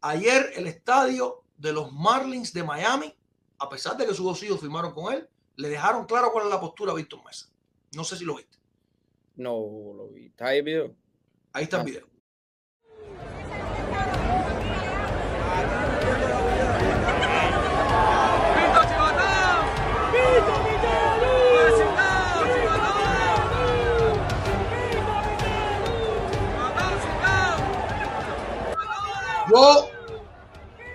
[0.00, 3.14] Ayer el estadio de los Marlins de Miami,
[3.58, 6.50] a pesar de que sus dos hijos firmaron con él, le dejaron claro cuál es
[6.50, 7.50] la postura a Víctor Mesa.
[7.94, 8.58] No sé si lo viste.
[9.36, 9.52] No
[9.96, 10.26] lo vi.
[10.26, 10.94] ¿Está ahí el video?
[11.52, 12.06] Ahí está el video.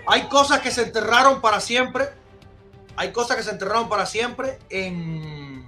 [0.06, 2.08] Hay cosas que se enterraron para siempre.
[2.96, 5.66] Hay cosas que se enterraron para siempre en,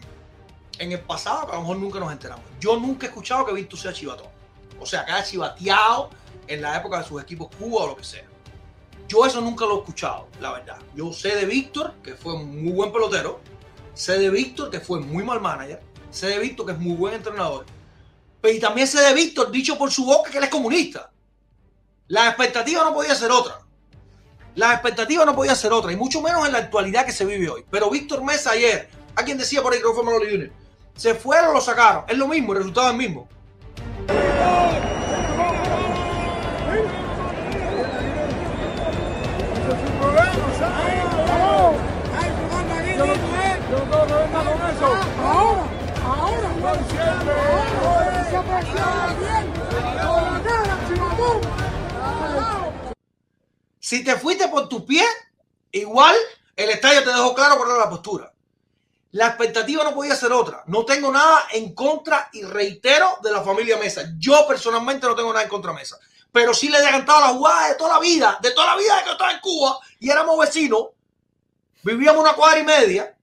[0.78, 2.45] en el pasado, que a lo mejor nunca nos enteramos.
[2.60, 4.28] Yo nunca he escuchado que Víctor sea chivatón.
[4.78, 6.10] O sea, que haya chivateado
[6.46, 8.24] en la época de sus equipos Cuba o lo que sea.
[9.09, 10.78] Yo eso nunca lo he escuchado, la verdad.
[10.95, 13.40] Yo sé de Víctor, que fue un muy buen pelotero.
[13.95, 15.80] Sé de Víctor, que fue muy mal manager.
[16.10, 17.65] Sé de Víctor, que es muy buen entrenador.
[18.40, 21.10] Pero también sé de Víctor, dicho por su boca, que él es comunista.
[22.09, 23.59] La expectativa no podía ser otra.
[24.54, 27.51] La expectativa no podía ser otra, y mucho menos en la actualidad que se vive
[27.51, 27.65] hoy.
[27.68, 30.51] Pero Víctor Mesa ayer, a quien decía por ahí que fue Manolo Junior,
[30.95, 32.04] se fueron lo sacaron.
[32.07, 33.29] Es lo mismo, el resultado es el mismo.
[53.87, 55.04] Si te fuiste por tu pie,
[55.70, 56.16] igual
[56.56, 58.34] el estadio te dejó claro cuál era la postura.
[59.12, 60.65] La expectativa no podía ser otra.
[60.66, 64.03] No tengo nada en contra y reitero de la familia Mesa.
[64.19, 66.00] Yo personalmente no tengo nada en contra Mesa.
[66.32, 68.97] Pero sí le he adelantado la jugada de toda la vida, de toda la vida
[68.97, 70.87] de que estaba en Cuba y éramos vecinos.
[71.84, 73.16] Vivíamos una cuadra y media.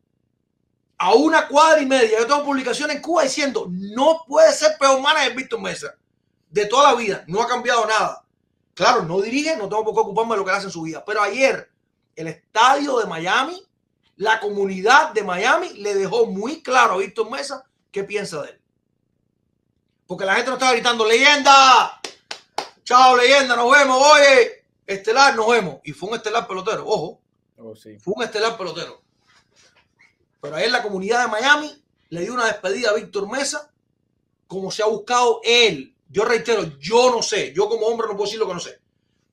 [0.97, 2.19] A una cuadra y media.
[2.19, 5.93] Yo tengo publicaciones en Cuba diciendo no puede ser peor manager Víctor Mesa.
[6.49, 7.25] De toda la vida.
[7.27, 8.23] No ha cambiado nada.
[8.73, 11.03] Claro, no dirige, no tengo por qué ocuparme de lo que hace en su vida.
[11.05, 11.71] Pero ayer,
[12.15, 13.63] el estadio de Miami,
[14.17, 18.61] la comunidad de Miami le dejó muy claro a Víctor Mesa qué piensa de él.
[20.07, 22.01] Porque la gente no estaba gritando, leyenda,
[22.83, 25.79] chao leyenda, nos vemos, oye, estelar, nos vemos.
[25.83, 27.21] Y fue un estelar pelotero, ojo.
[27.57, 27.97] Oh, sí.
[27.99, 29.01] Fue un estelar pelotero.
[30.41, 33.71] Pero ayer la comunidad de Miami le dio una despedida a Víctor Mesa
[34.47, 35.92] como se ha buscado él.
[36.13, 37.53] Yo reitero, yo no sé.
[37.53, 38.79] Yo como hombre no puedo decir lo que no sé.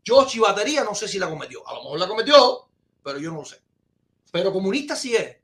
[0.05, 1.67] Yo chivatería no sé si la cometió.
[1.69, 2.69] A lo mejor la cometió,
[3.05, 3.61] pero yo no lo sé.
[4.33, 5.37] Pero comunista sí es.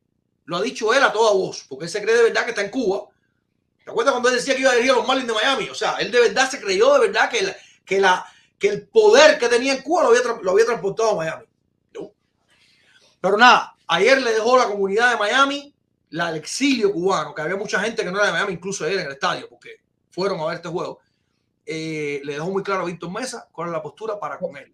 [0.46, 2.62] Lo ha dicho él a toda voz, porque él se cree de verdad que está
[2.62, 3.08] en Cuba.
[3.84, 5.68] ¿Te acuerdas cuando él decía que iba a dirigir a los Marlins de Miami?
[5.70, 8.26] O sea, él de verdad se creyó de verdad que, la- que, la,
[8.58, 11.46] que el poder que tenía en Cuba lo había, lo había transportado a Miami.
[13.20, 15.74] Pero nada, ayer le dejó la comunidad de Miami
[16.10, 19.00] la, el exilio cubano, que había mucha gente que no era de Miami, incluso ayer
[19.00, 19.80] en el estadio, porque
[20.10, 21.00] fueron a ver este juego.
[21.66, 24.70] Eh, le dejó muy claro a Víctor Mesa cuál es la postura para con él.